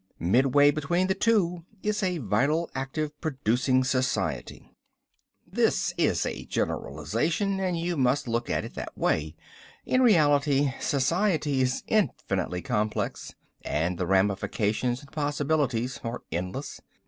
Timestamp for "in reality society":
9.85-11.61